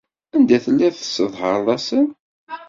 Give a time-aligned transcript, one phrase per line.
[0.35, 2.05] Anda ay telliḍ tesseḍhareḍ-asen?